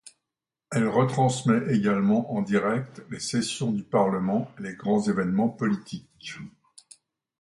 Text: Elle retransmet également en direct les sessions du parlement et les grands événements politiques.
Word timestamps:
Elle 0.71 0.87
retransmet 0.87 1.71
également 1.71 2.33
en 2.33 2.41
direct 2.41 3.03
les 3.11 3.19
sessions 3.19 3.71
du 3.71 3.83
parlement 3.83 4.49
et 4.59 4.63
les 4.63 4.73
grands 4.75 5.03
événements 5.07 5.49
politiques. 5.49 6.33